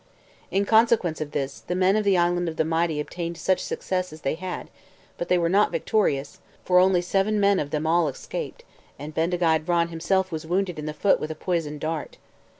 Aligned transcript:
In 0.49 0.65
consequence 0.65 1.21
of 1.21 1.29
this, 1.29 1.59
the 1.59 1.75
men 1.75 1.95
of 1.95 2.03
the 2.03 2.17
Island 2.17 2.49
of 2.49 2.55
the 2.55 2.65
Mighty 2.65 2.99
obtained 2.99 3.37
such 3.37 3.59
success 3.59 4.11
as 4.11 4.21
they 4.21 4.33
had; 4.33 4.71
but 5.19 5.27
they 5.27 5.37
were 5.37 5.47
not 5.47 5.71
victorious, 5.71 6.39
for 6.65 6.79
only 6.79 7.03
seven 7.03 7.39
men 7.39 7.59
of 7.59 7.69
them 7.69 7.85
all 7.85 8.07
escaped, 8.07 8.63
and 8.97 9.13
Bendigeid 9.13 9.63
Vran 9.63 9.89
himself 9.89 10.31
was 10.31 10.43
wounded 10.47 10.79
in 10.79 10.87
the 10.87 10.95
foot 10.95 11.19
with 11.19 11.29
a 11.29 11.35
poisoned 11.35 11.81
dart. 11.81 12.17